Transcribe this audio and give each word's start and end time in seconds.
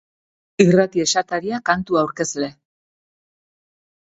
Irrati 0.63 1.03
esataria 1.03 1.59
kantu 1.71 1.99
aurkezle. 2.01 2.49